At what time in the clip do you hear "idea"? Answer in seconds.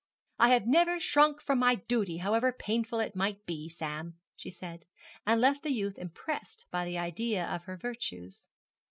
6.97-7.45